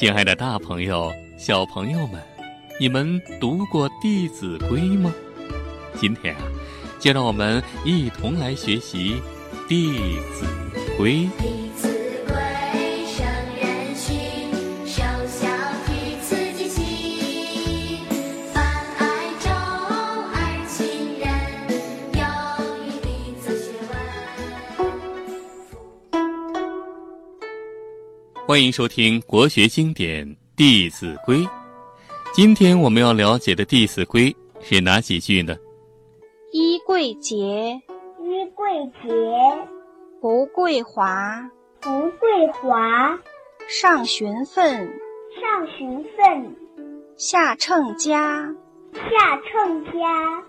[0.00, 2.18] 亲爱的，大朋友、小朋友们，
[2.80, 5.12] 你们读过《弟子规》吗？
[5.94, 6.40] 今天啊，
[6.98, 9.16] 就让我们一同来学习
[9.68, 9.92] 《弟
[10.32, 10.46] 子
[10.96, 11.28] 规》。
[28.50, 31.38] 欢迎收听国学经典《弟子规》。
[32.32, 35.56] 今天我们要了解的《弟子规》是哪几句呢？
[36.50, 37.80] 衣贵洁，
[38.18, 38.66] 衣贵
[39.00, 39.08] 洁，
[40.20, 43.16] 不贵华，不贵华，
[43.68, 44.66] 上循分，
[45.40, 46.56] 上循分，
[47.16, 48.52] 下称家。
[48.92, 50.42] 下称家。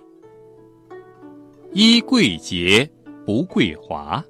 [1.72, 2.90] 衣贵洁，
[3.28, 4.26] 不贵华，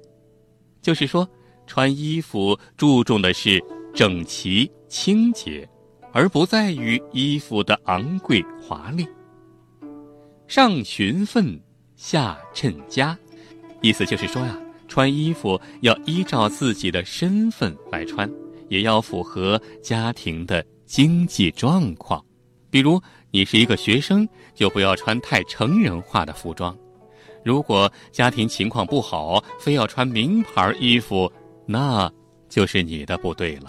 [0.82, 1.26] 就是说，
[1.66, 3.62] 穿衣服注重的是
[3.94, 5.68] 整齐清洁，
[6.12, 9.06] 而不在于衣服的昂贵华丽。
[10.46, 11.58] 上循分，
[11.96, 13.16] 下称家，
[13.80, 18.30] 意思就是说呀，穿衣服要依照自己的身份来穿，
[18.68, 22.22] 也要符合家庭的经济状况。
[22.70, 26.76] 比如，你是一个学生，就不要穿太成人化的服装。
[27.44, 31.30] 如果家庭情况不好，非要穿名牌衣服，
[31.72, 32.12] 那
[32.50, 33.62] 就是你的不对了。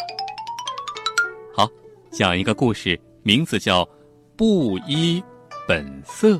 [1.56, 1.66] 好，
[2.12, 3.82] 讲一个故事，名字叫
[4.36, 5.24] 《布衣
[5.66, 6.36] 本色》。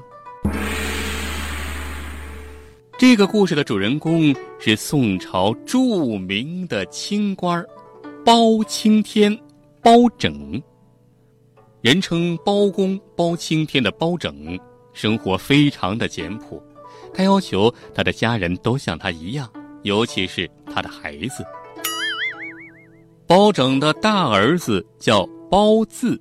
[3.00, 7.66] 这个故事的主人公是宋朝著名的清官
[8.26, 9.34] 包青天
[9.82, 10.62] 包拯，
[11.80, 14.60] 人称包公、包青天的包拯，
[14.92, 16.62] 生活非常的简朴。
[17.14, 19.50] 他要求他的家人都像他一样，
[19.84, 21.46] 尤其是他的孩子。
[23.28, 26.20] 包拯的大儿子叫包字，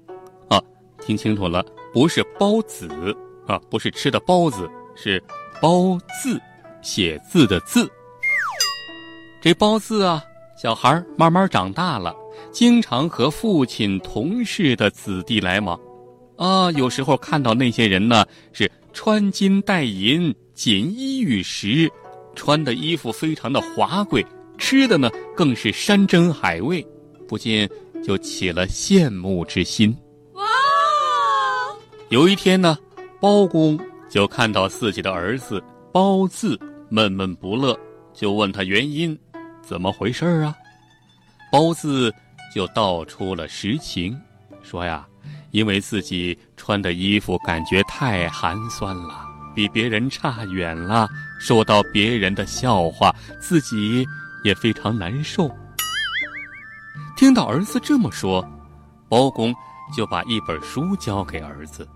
[0.49, 0.61] 啊，
[1.01, 2.89] 听清楚了，不是包子
[3.47, 5.23] 啊，不是吃的包子，是
[5.61, 6.41] 包字，
[6.83, 7.91] 写字的字。
[9.41, 10.23] 这包字啊，
[10.57, 12.15] 小孩儿慢慢长大了，
[12.53, 15.79] 经常和父亲同事的子弟来往，
[16.37, 20.35] 啊，有时候看到那些人呢，是穿金戴银。
[20.55, 21.91] 锦衣玉食，
[22.37, 24.25] 穿的衣服非常的华贵，
[24.63, 26.87] 吃的呢更是山珍海味，
[27.27, 27.69] 不禁
[28.03, 29.95] 就起了羡慕之心。
[30.35, 30.45] 哇！
[32.11, 32.79] 有一天呢，
[33.21, 33.77] 包公
[34.09, 35.61] 就看到自己的儿子
[35.93, 36.57] 包字
[36.89, 37.77] 闷闷不乐，
[38.15, 39.19] 就问他原因，
[39.63, 40.55] 怎么回事啊？
[41.51, 42.15] 包字
[42.55, 44.17] 就道出了实情，
[44.63, 45.05] 说呀，
[45.51, 49.27] 因为自己穿的衣服感觉太寒酸了。
[49.55, 51.07] 比别人差远了，
[51.39, 54.07] 受到别人的笑话，自己
[54.43, 55.51] 也非常难受。
[57.17, 58.47] 听到儿子这么说，
[59.09, 59.55] 包公
[59.97, 61.89] 就把一本书交给儿子。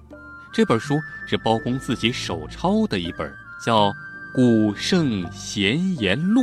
[0.53, 0.97] 这本书
[1.27, 3.31] 是包公自己手抄的一本，
[3.65, 3.89] 叫
[4.35, 6.43] 《古圣贤言录》。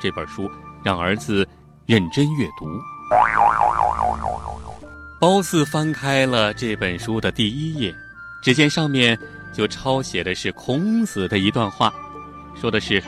[0.00, 0.50] 这本书
[0.84, 1.46] 让儿子
[1.86, 2.66] 认真阅读。
[5.18, 7.94] 包四翻开了这本书的第一页，
[8.42, 9.18] 只见上面。
[9.54, 11.90] 就抄写的是孔子的一段话，
[12.60, 13.02] 说的是：“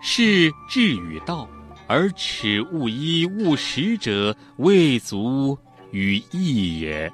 [0.00, 1.48] 是志与道，
[1.86, 5.58] 而耻勿衣勿食者，未足
[5.90, 7.12] 与义也。”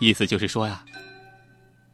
[0.00, 0.84] 意思就是说呀，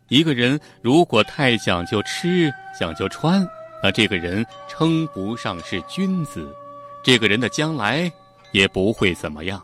[0.08, 3.46] 一个人如果太讲究吃、讲究穿，
[3.82, 6.52] 那这个人称不上是君子，
[7.04, 8.10] 这个人的将来
[8.52, 9.62] 也不会怎么样。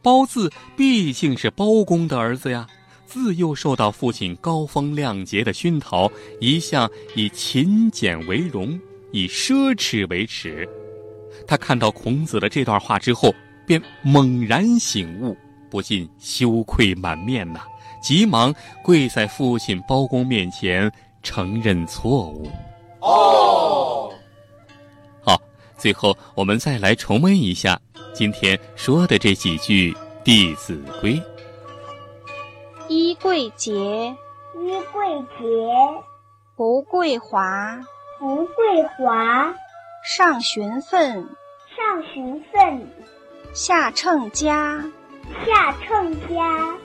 [0.00, 2.66] 包字毕竟是包公的儿子呀。
[3.08, 8.78] 自幼受到父亲高风亮节的熏陶，一向以勤俭为荣，
[9.12, 10.68] 以奢侈为耻。
[11.46, 13.34] 他看到孔子的这段话之后，
[13.66, 15.34] 便猛然醒悟，
[15.70, 17.60] 不禁羞愧满面呐，
[18.02, 18.54] 急忙
[18.84, 20.92] 跪在父亲包公面前
[21.22, 22.46] 承认错误。
[23.00, 24.12] 哦，
[25.22, 25.40] 好，
[25.78, 27.80] 最后我们再来重温一下
[28.12, 29.92] 今天说的这几句
[30.22, 31.14] 《弟子规》。
[33.18, 34.16] 衣贵洁，
[34.54, 36.04] 衣贵洁，
[36.54, 37.80] 不桂华，
[38.20, 39.52] 不桂华，
[40.04, 41.28] 上旬分，
[41.76, 42.88] 上旬分，
[43.52, 44.84] 下称家。
[45.44, 46.76] 下称家。